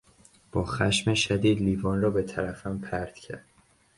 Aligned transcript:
با 0.51 0.63
خشم 0.63 1.13
شدید 1.13 1.61
لیوان 1.61 2.01
را 2.01 2.09
به 2.09 2.23
طرفم 2.23 2.79
پرت 2.79 3.13
کرد. 3.13 3.45